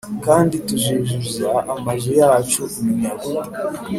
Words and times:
Kandi 0.25 0.55
tuzuzuza 0.67 1.49
amazu 1.73 2.09
yacu 2.21 2.61
iminyago, 2.79 3.29